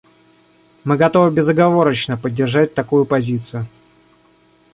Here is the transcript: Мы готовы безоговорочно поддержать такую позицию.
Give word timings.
Мы 0.83 0.97
готовы 0.97 1.29
безоговорочно 1.31 2.17
поддержать 2.17 2.73
такую 2.73 3.05
позицию. 3.05 3.67